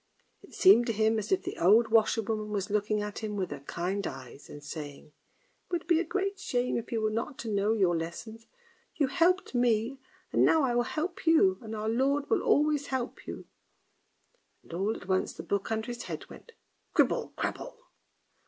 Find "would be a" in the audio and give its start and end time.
5.71-6.03